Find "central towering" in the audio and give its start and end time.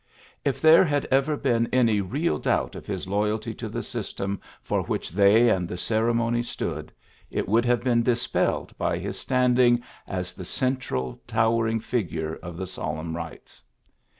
10.43-11.79